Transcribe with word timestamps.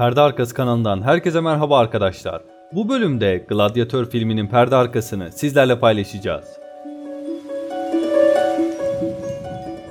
Perde 0.00 0.20
Arkası 0.20 0.54
kanalından 0.54 1.02
herkese 1.02 1.40
merhaba 1.40 1.78
arkadaşlar. 1.78 2.42
Bu 2.72 2.88
bölümde 2.88 3.44
Gladiator 3.48 4.04
filminin 4.04 4.46
perde 4.46 4.76
arkasını 4.76 5.32
sizlerle 5.32 5.80
paylaşacağız. 5.80 6.44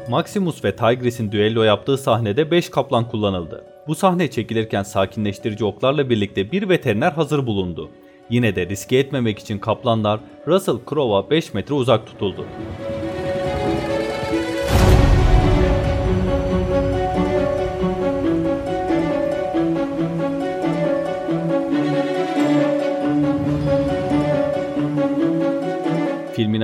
Maximus 0.09 0.63
ve 0.63 0.75
Tigris'in 0.75 1.31
düello 1.31 1.63
yaptığı 1.63 1.97
sahnede 1.97 2.51
5 2.51 2.69
kaplan 2.69 3.07
kullanıldı. 3.09 3.63
Bu 3.87 3.95
sahne 3.95 4.31
çekilirken 4.31 4.83
sakinleştirici 4.83 5.65
oklarla 5.65 6.09
birlikte 6.09 6.51
bir 6.51 6.69
veteriner 6.69 7.11
hazır 7.11 7.47
bulundu. 7.47 7.89
Yine 8.29 8.55
de 8.55 8.67
riske 8.67 8.97
etmemek 8.97 9.39
için 9.39 9.59
kaplanlar 9.59 10.19
Russell 10.47 10.77
Crowe'a 10.89 11.29
5 11.29 11.53
metre 11.53 11.73
uzak 11.73 12.07
tutuldu. 12.07 12.45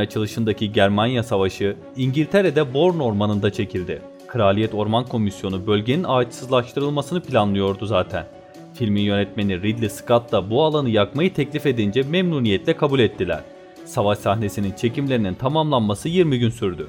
Açılışındaki 0.05 0.71
Germanya 0.71 1.23
Savaşı 1.23 1.75
İngiltere'de 1.97 2.73
Born 2.73 2.99
Ormanı'nda 2.99 3.51
çekildi. 3.51 4.01
Kraliyet 4.27 4.73
Orman 4.73 5.05
Komisyonu 5.05 5.67
bölgenin 5.67 6.03
ağaçsızlaştırılmasını 6.03 7.21
planlıyordu 7.21 7.85
zaten. 7.85 8.27
Filmin 8.73 9.01
yönetmeni 9.01 9.61
Ridley 9.61 9.89
Scott 9.89 10.31
da 10.31 10.49
bu 10.49 10.63
alanı 10.63 10.89
yakmayı 10.89 11.33
teklif 11.33 11.65
edince 11.65 12.03
memnuniyetle 12.03 12.77
kabul 12.77 12.99
ettiler. 12.99 13.41
Savaş 13.85 14.19
sahnesinin 14.19 14.71
çekimlerinin 14.71 15.33
tamamlanması 15.33 16.09
20 16.09 16.39
gün 16.39 16.49
sürdü. 16.49 16.87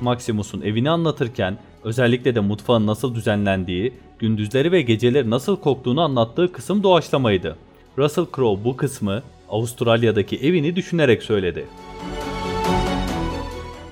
Maximus'un 0.00 0.60
evini 0.60 0.90
anlatırken 0.90 1.58
özellikle 1.84 2.34
de 2.34 2.40
mutfağın 2.40 2.86
nasıl 2.86 3.14
düzenlendiği, 3.14 3.92
gündüzleri 4.18 4.72
ve 4.72 4.82
geceleri 4.82 5.30
nasıl 5.30 5.56
koktuğunu 5.56 6.00
anlattığı 6.00 6.52
kısım 6.52 6.82
doğaçlamaydı. 6.82 7.56
Russell 7.98 8.26
Crowe 8.36 8.64
bu 8.64 8.76
kısmı 8.76 9.22
Avustralya'daki 9.50 10.36
evini 10.36 10.76
düşünerek 10.76 11.22
söyledi. 11.22 11.66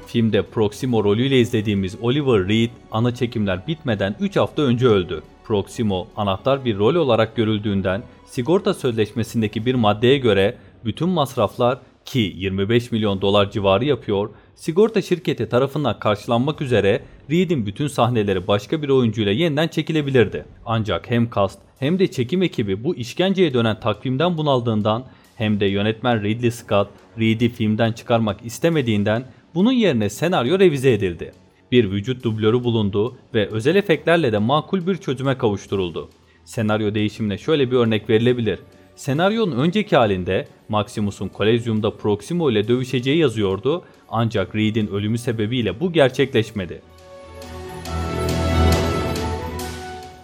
Filmde 0.07 0.43
Proximo 0.43 1.05
rolüyle 1.05 1.41
izlediğimiz 1.41 1.97
Oliver 2.01 2.49
Reed 2.49 2.71
ana 2.91 3.15
çekimler 3.15 3.67
bitmeden 3.67 4.17
3 4.21 4.37
hafta 4.37 4.63
önce 4.63 4.87
öldü. 4.87 5.23
Proximo 5.45 6.09
anahtar 6.17 6.65
bir 6.65 6.79
rol 6.79 6.95
olarak 6.95 7.37
görüldüğünden 7.37 8.03
sigorta 8.27 8.75
sözleşmesindeki 8.75 9.67
bir 9.67 9.75
maddeye 9.75 10.19
göre 10.19 10.57
bütün 10.85 11.09
masraflar 11.09 11.79
ki 12.05 12.33
25 12.37 12.93
milyon 12.93 13.21
dolar 13.21 13.51
civarı 13.51 13.85
yapıyor, 13.85 14.31
sigorta 14.55 15.03
şirketi 15.03 15.49
tarafından 15.49 15.99
karşılanmak 15.99 16.61
üzere 16.63 17.03
Reed'in 17.31 17.67
bütün 17.67 17.89
sahneleri 17.89 18.47
başka 18.47 18.83
bir 18.83 18.89
oyuncuyla 18.89 19.33
yeniden 19.33 19.69
çekilebilirdi. 19.69 20.45
Ancak 20.67 21.11
hem 21.11 21.31
cast 21.35 21.59
hem 21.79 21.99
de 21.99 22.11
çekim 22.11 22.43
ekibi 22.43 22.85
bu 22.85 22.97
işkenceye 22.97 23.55
dönen 23.55 23.81
takvimden 23.81 24.39
bunaldığından 24.39 25.05
hem 25.39 25.61
de 25.61 25.67
yönetmen 25.67 26.23
Ridley 26.23 26.51
Scott 26.51 26.89
Reed'i 27.19 27.49
filmden 27.49 27.93
çıkarmak 27.93 28.45
istemediğinden 28.45 29.25
bunun 29.55 29.73
yerine 29.73 30.11
senaryo 30.11 30.59
revize 30.59 30.93
edildi. 30.93 31.33
Bir 31.73 31.91
vücut 31.91 32.25
dublörü 32.25 32.65
bulundu 32.65 33.17
ve 33.35 33.47
özel 33.47 33.77
efektlerle 33.77 34.33
de 34.33 34.39
makul 34.39 34.87
bir 34.87 34.97
çözüme 34.97 35.39
kavuşturuldu. 35.39 36.09
Senaryo 36.45 36.95
değişimine 36.95 37.39
şöyle 37.39 37.71
bir 37.71 37.77
örnek 37.77 38.11
verilebilir. 38.11 38.59
Senaryonun 38.97 39.59
önceki 39.59 39.97
halinde 39.97 40.49
Maximus'un 40.69 41.29
Kolezyum'da 41.29 41.91
Proximo 41.91 42.51
ile 42.51 42.69
dövüşeceği 42.69 43.19
yazıyordu 43.19 43.85
ancak 44.09 44.55
Reed'in 44.55 44.87
ölümü 44.87 45.19
sebebiyle 45.19 45.81
bu 45.81 45.93
gerçekleşmedi. 45.93 46.83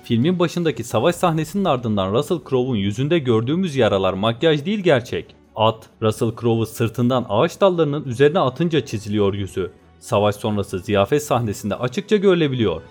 Filmin 0.04 0.38
başındaki 0.38 0.84
savaş 0.84 1.14
sahnesinin 1.14 1.64
ardından 1.64 2.12
Russell 2.12 2.38
Crowe'un 2.50 2.76
yüzünde 2.76 3.18
gördüğümüz 3.18 3.76
yaralar 3.76 4.12
makyaj 4.12 4.64
değil 4.64 4.78
gerçek. 4.78 5.34
At, 5.56 5.88
Russell 6.02 6.30
Crowe'u 6.40 6.66
sırtından 6.66 7.26
ağaç 7.28 7.60
dallarının 7.60 8.04
üzerine 8.04 8.38
atınca 8.38 8.86
çiziliyor 8.86 9.34
yüzü. 9.34 9.70
Savaş 10.00 10.36
sonrası 10.36 10.78
ziyafet 10.78 11.22
sahnesinde 11.22 11.74
açıkça 11.74 12.16
görülebiliyor. 12.16 12.82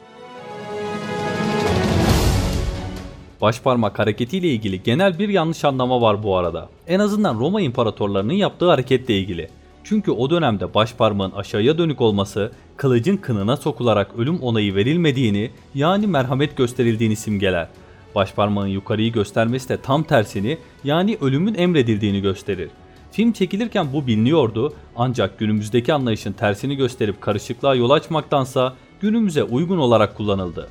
Başparmak 3.42 4.00
hareketiyle 4.00 4.48
ilgili 4.48 4.84
genel 4.84 5.20
bir 5.20 5.30
yanlış 5.30 5.66
anlama 5.66 6.02
var 6.02 6.24
bu 6.24 6.38
arada. 6.38 6.70
En 6.88 7.00
azından 7.00 7.40
Roma 7.40 7.62
imparatorlarının 7.62 8.34
yaptığı 8.34 8.70
hareketle 8.70 9.18
ilgili. 9.18 9.50
Çünkü 9.84 10.12
o 10.12 10.30
dönemde 10.30 10.74
başparmağın 10.74 11.32
aşağıya 11.32 11.78
dönük 11.78 12.02
olması 12.02 12.52
kılıcın 12.78 13.18
kınına 13.18 13.58
sokularak 13.58 14.12
ölüm 14.18 14.40
onayı 14.40 14.76
verilmediğini 14.76 15.52
yani 15.76 16.08
merhamet 16.08 16.58
gösterildiğini 16.58 17.16
simgeler. 17.16 17.68
Başparmağın 18.16 18.68
yukarıyı 18.68 19.12
göstermesi 19.12 19.70
de 19.70 19.78
tam 19.82 20.04
tersini 20.04 20.58
yani 20.84 21.18
ölümün 21.22 21.56
emredildiğini 21.56 22.22
gösterir. 22.22 22.70
Film 23.12 23.32
çekilirken 23.32 23.94
bu 23.94 24.08
biliniyordu 24.08 24.74
ancak 24.96 25.40
günümüzdeki 25.40 25.94
anlayışın 25.94 26.34
tersini 26.34 26.76
gösterip 26.76 27.22
karışıklığa 27.22 27.76
yol 27.76 27.90
açmaktansa 27.90 28.74
günümüze 29.02 29.44
uygun 29.44 29.78
olarak 29.78 30.18
kullanıldı. 30.18 30.70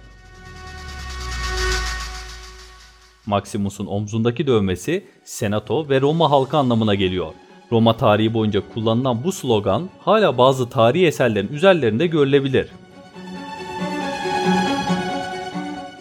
Maximus'un 3.27 3.87
omzundaki 3.87 4.47
dövmesi 4.47 5.05
Senato 5.25 5.89
ve 5.89 6.01
Roma 6.01 6.31
halkı 6.31 6.57
anlamına 6.57 6.95
geliyor. 6.95 7.33
Roma 7.73 7.97
tarihi 7.97 8.35
boyunca 8.35 8.63
kullanılan 8.75 9.25
bu 9.25 9.33
slogan 9.33 9.89
hala 10.01 10.39
bazı 10.39 10.69
tarihi 10.69 11.07
eserlerin 11.07 11.49
üzerlerinde 11.49 12.07
görülebilir. 12.07 12.69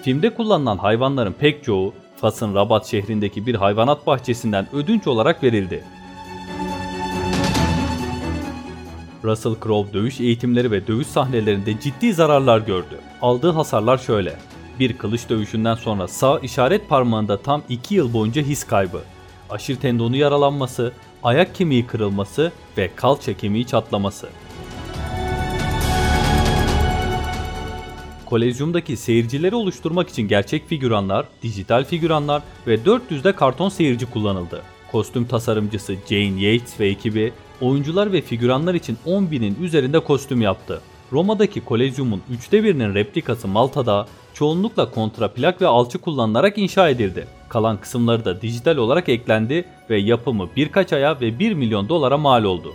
Filmde 0.01 0.29
kullanılan 0.29 0.77
hayvanların 0.77 1.33
pek 1.33 1.63
çoğu 1.63 1.93
Fas'ın 2.15 2.55
Rabat 2.55 2.85
şehrindeki 2.85 3.45
bir 3.45 3.55
hayvanat 3.55 4.07
bahçesinden 4.07 4.67
ödünç 4.73 5.07
olarak 5.07 5.43
verildi. 5.43 5.83
Russell 9.23 9.55
Crowe 9.63 9.93
dövüş 9.93 10.19
eğitimleri 10.19 10.71
ve 10.71 10.87
dövüş 10.87 11.07
sahnelerinde 11.07 11.79
ciddi 11.79 12.13
zararlar 12.13 12.59
gördü. 12.59 12.99
Aldığı 13.21 13.51
hasarlar 13.51 13.97
şöyle. 13.97 14.35
Bir 14.79 14.97
kılıç 14.97 15.29
dövüşünden 15.29 15.75
sonra 15.75 16.07
sağ 16.07 16.39
işaret 16.39 16.89
parmağında 16.89 17.37
tam 17.37 17.61
2 17.69 17.95
yıl 17.95 18.13
boyunca 18.13 18.41
his 18.41 18.63
kaybı, 18.63 19.01
aşil 19.49 19.75
tendonu 19.75 20.15
yaralanması, 20.15 20.93
ayak 21.23 21.55
kemiği 21.55 21.87
kırılması 21.87 22.51
ve 22.77 22.89
kalça 22.95 23.37
kemiği 23.37 23.67
çatlaması. 23.67 24.29
Kolezyumdaki 28.25 28.97
seyircileri 28.97 29.55
oluşturmak 29.55 30.09
için 30.09 30.27
gerçek 30.27 30.67
figüranlar, 30.67 31.25
dijital 31.43 31.83
figüranlar 31.83 32.41
ve 32.67 32.75
400'de 32.75 33.35
karton 33.35 33.69
seyirci 33.69 34.05
kullanıldı. 34.05 34.61
Kostüm 34.91 35.25
tasarımcısı 35.25 35.95
Jane 36.09 36.41
Yates 36.41 36.79
ve 36.79 36.87
ekibi 36.87 37.33
oyuncular 37.61 38.13
ve 38.13 38.21
figüranlar 38.21 38.73
için 38.73 38.97
10 39.05 39.31
binin 39.31 39.57
üzerinde 39.63 39.99
kostüm 39.99 40.41
yaptı. 40.41 40.81
Roma'daki 41.11 41.61
Kolezyum'un 41.61 42.21
üçte 42.31 42.63
birinin 42.63 42.95
replikası 42.95 43.47
Malta'da 43.47 44.07
çoğunlukla 44.33 44.91
kontraplak 44.91 45.61
ve 45.61 45.67
alçı 45.67 45.97
kullanılarak 45.97 46.57
inşa 46.57 46.89
edildi. 46.89 47.27
Kalan 47.49 47.77
kısımları 47.77 48.25
da 48.25 48.41
dijital 48.41 48.77
olarak 48.77 49.09
eklendi 49.09 49.65
ve 49.89 49.97
yapımı 49.97 50.49
birkaç 50.55 50.93
aya 50.93 51.21
ve 51.21 51.39
1 51.39 51.53
milyon 51.53 51.89
dolara 51.89 52.17
mal 52.17 52.43
oldu. 52.43 52.73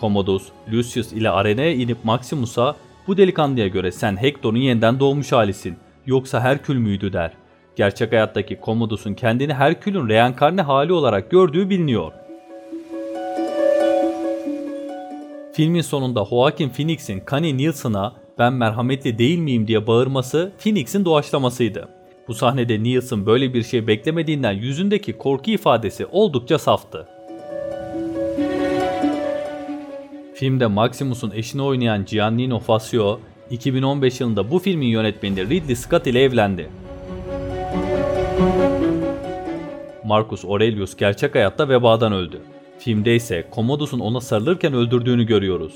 Commodus, 0.00 0.48
Lucius 0.72 1.12
ile 1.12 1.30
arenaya 1.30 1.72
inip 1.72 2.04
Maximus'a 2.04 2.76
bu 3.06 3.16
delikanlıya 3.16 3.68
göre 3.68 3.92
sen 3.92 4.16
Hector'un 4.16 4.56
yeniden 4.56 5.00
doğmuş 5.00 5.32
halisin 5.32 5.76
yoksa 6.06 6.40
Herkül 6.40 6.76
müydü 6.76 7.12
der. 7.12 7.32
Gerçek 7.76 8.12
hayattaki 8.12 8.58
Commodus'un 8.64 9.14
kendini 9.14 9.54
Herkül'ün 9.54 10.08
reenkarne 10.08 10.62
hali 10.62 10.92
olarak 10.92 11.30
gördüğü 11.30 11.70
biliniyor. 11.70 12.12
Filmin 15.58 15.80
sonunda 15.80 16.24
Joaquin 16.24 16.68
Phoenix'in 16.68 17.22
Connie 17.26 17.56
Nielsen'a 17.56 18.12
ben 18.38 18.52
merhametli 18.52 19.18
değil 19.18 19.38
miyim 19.38 19.68
diye 19.68 19.86
bağırması 19.86 20.52
Phoenix'in 20.58 21.04
doğaçlamasıydı. 21.04 21.88
Bu 22.28 22.34
sahnede 22.34 22.82
Nielsen 22.82 23.26
böyle 23.26 23.54
bir 23.54 23.62
şey 23.62 23.86
beklemediğinden 23.86 24.52
yüzündeki 24.52 25.12
korku 25.12 25.50
ifadesi 25.50 26.06
oldukça 26.06 26.58
saftı. 26.58 27.08
Filmde 30.34 30.66
Maximus'un 30.66 31.30
eşini 31.30 31.62
oynayan 31.62 32.04
Giannino 32.04 32.60
Facio, 32.60 33.20
2015 33.50 34.20
yılında 34.20 34.50
bu 34.50 34.58
filmin 34.58 34.86
yönetmeni 34.86 35.50
Ridley 35.50 35.76
Scott 35.76 36.06
ile 36.06 36.22
evlendi. 36.22 36.70
Marcus 40.04 40.44
Aurelius 40.44 40.96
gerçek 40.96 41.34
hayatta 41.34 41.68
vebadan 41.68 42.12
öldü. 42.12 42.40
Filmde 42.78 43.16
ise 43.16 43.46
Commodus'un 43.54 44.00
ona 44.00 44.20
sarılırken 44.20 44.74
öldürdüğünü 44.74 45.26
görüyoruz. 45.26 45.74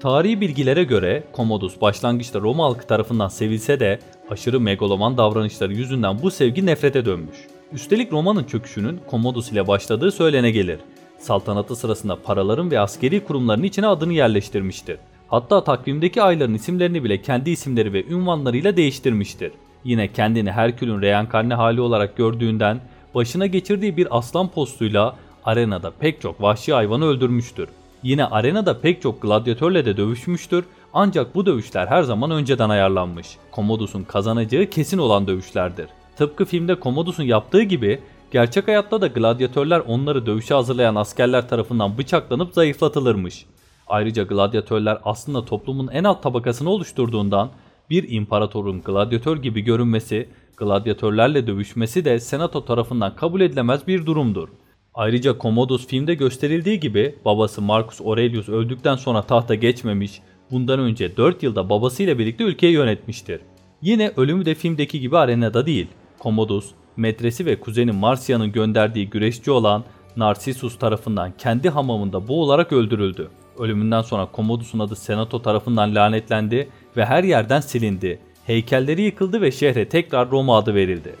Tarihi 0.00 0.40
bilgilere 0.40 0.84
göre 0.84 1.24
Commodus 1.34 1.80
başlangıçta 1.80 2.40
Roma 2.40 2.64
halkı 2.64 2.86
tarafından 2.86 3.28
sevilse 3.28 3.80
de 3.80 3.98
aşırı 4.30 4.60
megaloman 4.60 5.16
davranışları 5.18 5.72
yüzünden 5.72 6.22
bu 6.22 6.30
sevgi 6.30 6.66
nefrete 6.66 7.04
dönmüş. 7.04 7.36
Üstelik 7.72 8.12
Roma'nın 8.12 8.44
çöküşünün 8.44 9.00
Commodus 9.10 9.52
ile 9.52 9.66
başladığı 9.66 10.12
söylene 10.12 10.50
gelir. 10.50 10.78
Saltanatı 11.18 11.76
sırasında 11.76 12.22
paraların 12.22 12.70
ve 12.70 12.80
askeri 12.80 13.24
kurumların 13.24 13.62
içine 13.62 13.86
adını 13.86 14.12
yerleştirmiştir. 14.12 14.96
Hatta 15.28 15.64
takvimdeki 15.64 16.22
ayların 16.22 16.54
isimlerini 16.54 17.04
bile 17.04 17.22
kendi 17.22 17.50
isimleri 17.50 17.92
ve 17.92 18.04
ünvanlarıyla 18.06 18.76
değiştirmiştir. 18.76 19.52
Yine 19.84 20.12
kendini 20.12 20.52
Herkül'ün 20.52 21.02
reenkarne 21.02 21.54
hali 21.54 21.80
olarak 21.80 22.16
gördüğünden 22.16 22.80
başına 23.14 23.46
geçirdiği 23.46 23.96
bir 23.96 24.18
aslan 24.18 24.48
postuyla 24.48 25.16
arenada 25.44 25.90
pek 25.90 26.20
çok 26.20 26.42
vahşi 26.42 26.72
hayvanı 26.72 27.04
öldürmüştür. 27.04 27.68
Yine 28.02 28.24
arenada 28.24 28.80
pek 28.80 29.02
çok 29.02 29.22
gladyatörle 29.22 29.84
de 29.84 29.96
dövüşmüştür 29.96 30.64
ancak 30.92 31.34
bu 31.34 31.46
dövüşler 31.46 31.86
her 31.86 32.02
zaman 32.02 32.30
önceden 32.30 32.68
ayarlanmış. 32.68 33.26
Commodus'un 33.52 34.02
kazanacağı 34.02 34.66
kesin 34.66 34.98
olan 34.98 35.26
dövüşlerdir. 35.26 35.86
Tıpkı 36.16 36.44
filmde 36.44 36.76
Commodus'un 36.82 37.24
yaptığı 37.24 37.62
gibi 37.62 38.00
gerçek 38.30 38.68
hayatta 38.68 39.00
da 39.00 39.06
gladyatörler 39.06 39.80
onları 39.80 40.26
dövüşe 40.26 40.54
hazırlayan 40.54 40.94
askerler 40.94 41.48
tarafından 41.48 41.98
bıçaklanıp 41.98 42.54
zayıflatılırmış. 42.54 43.46
Ayrıca 43.86 44.22
gladyatörler 44.22 44.98
aslında 45.04 45.44
toplumun 45.44 45.88
en 45.88 46.04
alt 46.04 46.22
tabakasını 46.22 46.70
oluşturduğundan 46.70 47.50
bir 47.90 48.08
imparatorun 48.08 48.80
gladyatör 48.80 49.36
gibi 49.36 49.60
görünmesi, 49.60 50.28
gladyatörlerle 50.56 51.46
dövüşmesi 51.46 52.04
de 52.04 52.20
senato 52.20 52.64
tarafından 52.64 53.16
kabul 53.16 53.40
edilemez 53.40 53.86
bir 53.86 54.06
durumdur. 54.06 54.48
Ayrıca 54.94 55.38
Commodus 55.38 55.86
filmde 55.86 56.14
gösterildiği 56.14 56.80
gibi 56.80 57.14
babası 57.24 57.62
Marcus 57.62 58.00
Aurelius 58.00 58.48
öldükten 58.48 58.96
sonra 58.96 59.22
tahta 59.22 59.54
geçmemiş, 59.54 60.20
bundan 60.50 60.80
önce 60.80 61.16
4 61.16 61.42
yılda 61.42 61.68
babasıyla 61.68 62.18
birlikte 62.18 62.44
ülkeyi 62.44 62.72
yönetmiştir. 62.72 63.40
Yine 63.82 64.12
ölümü 64.16 64.44
de 64.44 64.54
filmdeki 64.54 65.00
gibi 65.00 65.18
arenada 65.18 65.66
değil. 65.66 65.86
Commodus, 66.20 66.70
metresi 66.96 67.46
ve 67.46 67.60
kuzeni 67.60 67.92
Marcia'nın 67.92 68.52
gönderdiği 68.52 69.10
güreşçi 69.10 69.50
olan 69.50 69.84
Narcissus 70.16 70.78
tarafından 70.78 71.32
kendi 71.38 71.68
hamamında 71.68 72.28
boğularak 72.28 72.72
öldürüldü. 72.72 73.28
Ölümünden 73.58 74.02
sonra 74.02 74.28
Commodus'un 74.34 74.78
adı 74.78 74.96
Senato 74.96 75.42
tarafından 75.42 75.94
lanetlendi 75.94 76.68
ve 76.96 77.04
her 77.04 77.24
yerden 77.24 77.60
silindi. 77.60 78.18
Heykelleri 78.46 79.02
yıkıldı 79.02 79.40
ve 79.40 79.50
şehre 79.50 79.88
tekrar 79.88 80.30
Roma 80.30 80.58
adı 80.58 80.74
verildi. 80.74 81.14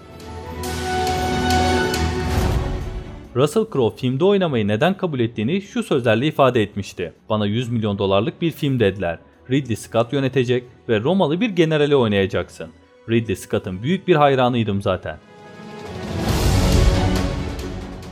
Russell 3.36 3.64
Crowe 3.72 3.96
filmde 3.96 4.24
oynamayı 4.24 4.68
neden 4.68 4.96
kabul 4.96 5.20
ettiğini 5.20 5.62
şu 5.62 5.82
sözlerle 5.82 6.26
ifade 6.26 6.62
etmişti. 6.62 7.12
Bana 7.28 7.46
100 7.46 7.68
milyon 7.68 7.98
dolarlık 7.98 8.42
bir 8.42 8.50
film 8.50 8.80
dediler. 8.80 9.18
Ridley 9.50 9.76
Scott 9.76 10.12
yönetecek 10.12 10.64
ve 10.88 11.00
Romalı 11.00 11.40
bir 11.40 11.50
generali 11.50 11.96
oynayacaksın. 11.96 12.68
Ridley 13.10 13.36
Scott'ın 13.36 13.82
büyük 13.82 14.08
bir 14.08 14.16
hayranıydım 14.16 14.82
zaten. 14.82 15.18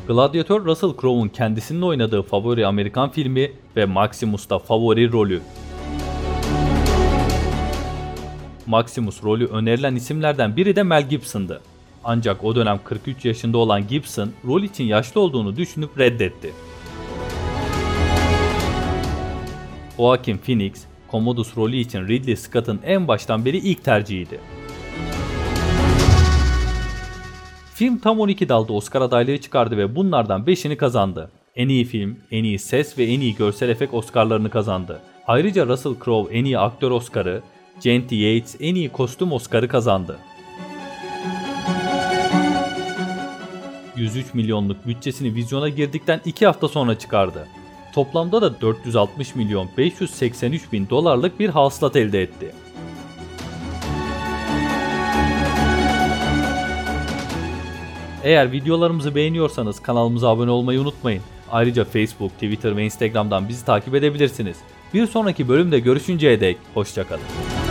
Gladiator 0.09 0.64
Russell 0.64 0.93
Crowe'un 1.00 1.29
kendisinin 1.29 1.82
oynadığı 1.82 2.23
favori 2.23 2.67
Amerikan 2.67 3.11
filmi 3.11 3.53
ve 3.76 3.85
Maximus'ta 3.85 4.59
favori 4.59 5.12
rolü. 5.12 5.41
Maximus 8.67 9.25
rolü 9.25 9.47
önerilen 9.47 9.94
isimlerden 9.94 10.56
biri 10.56 10.76
de 10.76 10.82
Mel 10.82 11.09
Gibson'dı. 11.09 11.61
Ancak 12.05 12.44
o 12.44 12.56
dönem 12.56 12.81
43 12.85 13.25
yaşında 13.25 13.59
olan 13.59 13.87
Gibson 13.87 14.31
rol 14.47 14.62
için 14.62 14.85
yaşlı 14.85 15.20
olduğunu 15.20 15.56
düşünüp 15.56 15.99
reddetti. 15.99 16.53
Joaquin 19.97 20.38
Phoenix, 20.38 20.73
Commodus 21.11 21.56
rolü 21.56 21.76
için 21.76 22.09
Ridley 22.09 22.37
Scott'ın 22.37 22.81
en 22.85 23.09
baştan 23.09 23.44
beri 23.44 23.59
ilk 23.59 23.85
tercihiydi. 23.85 24.41
Film 27.75 27.99
tam 27.99 28.20
12 28.20 28.49
dalda 28.49 28.73
Oscar 28.73 29.00
adaylığı 29.03 29.38
çıkardı 29.38 29.76
ve 29.76 29.97
bunlardan 29.97 30.43
5'ini 30.43 30.76
kazandı. 30.76 31.31
En 31.56 31.69
iyi 31.69 31.85
film, 31.85 32.19
en 32.31 32.44
iyi 32.44 32.59
ses 32.59 32.99
ve 32.99 33.05
en 33.05 33.20
iyi 33.20 33.35
görsel 33.35 33.69
efekt 33.69 33.94
Oscar'larını 33.94 34.50
kazandı. 34.50 35.00
Ayrıca 35.26 35.67
Russell 35.67 35.94
Crowe 36.05 36.38
en 36.38 36.44
iyi 36.44 36.59
aktör 36.59 36.91
Oscar'ı, 36.91 37.43
Jenty 37.82 38.14
Yates 38.14 38.56
en 38.61 38.75
iyi 38.75 38.88
kostüm 38.88 39.32
Oscar'ı 39.32 39.69
kazandı. 39.69 40.19
103 43.96 44.34
milyonluk 44.34 44.87
bütçesini 44.87 45.34
vizyona 45.34 45.69
girdikten 45.69 46.20
2 46.25 46.46
hafta 46.46 46.69
sonra 46.69 46.99
çıkardı. 46.99 47.49
Toplamda 47.94 48.43
da 48.43 48.61
460 48.61 49.34
milyon 49.34 49.69
583 49.76 50.73
bin 50.73 50.88
dolarlık 50.90 51.40
bir 51.40 51.49
hasılat 51.49 51.96
elde 51.96 52.23
etti. 52.23 52.55
Eğer 58.25 58.52
videolarımızı 58.52 59.14
beğeniyorsanız 59.14 59.81
kanalımıza 59.81 60.28
abone 60.28 60.50
olmayı 60.50 60.81
unutmayın. 60.81 61.23
Ayrıca 61.50 61.85
Facebook, 61.85 62.32
Twitter 62.32 62.76
ve 62.76 62.85
Instagram'dan 62.85 63.49
bizi 63.49 63.64
takip 63.64 63.94
edebilirsiniz. 63.94 64.56
Bir 64.94 65.06
sonraki 65.06 65.49
bölümde 65.49 65.78
görüşünceye 65.78 66.40
dek 66.40 66.56
hoşçakalın. 66.75 67.62